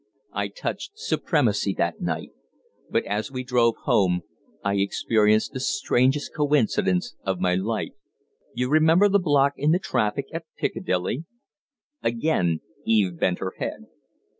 I 0.33 0.47
touched 0.47 0.97
supremacy 0.97 1.75
that 1.77 2.01
night. 2.01 2.31
But 2.89 3.05
as 3.05 3.31
we 3.31 3.43
drove 3.43 3.75
home 3.83 4.21
I 4.63 4.77
experienced 4.77 5.53
the 5.53 5.59
strangest 5.59 6.33
coincidence 6.33 7.15
of 7.23 7.39
my 7.39 7.53
life. 7.53 7.93
You 8.55 8.67
remember 8.67 9.07
the 9.09 9.19
block 9.19 9.53
in 9.57 9.69
the 9.69 9.77
traffic 9.77 10.25
at 10.33 10.45
Piccadilly?" 10.57 11.25
Again 12.01 12.61
Eve 12.83 13.19
bent 13.19 13.37
her 13.37 13.53
head. 13.59 13.89